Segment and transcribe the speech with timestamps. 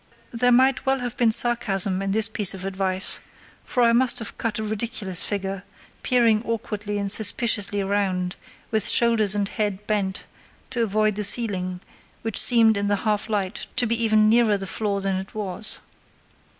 [0.31, 3.19] There might well have been sarcasm in this piece of advice,
[3.63, 5.61] for I must have cut a ridiculous figure,
[6.01, 8.35] peering awkwardly and suspiciously round,
[8.71, 10.23] with shoulders and head bent
[10.71, 11.81] to avoid the ceiling,
[12.23, 15.81] which seemed in the half light to be even nearer the floor than it was.